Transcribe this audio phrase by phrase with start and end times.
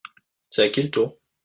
[0.49, 1.19] C'est à qui le tour?